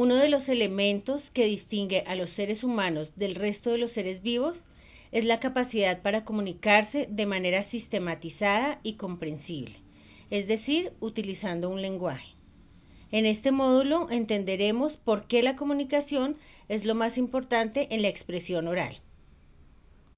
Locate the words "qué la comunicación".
15.26-16.36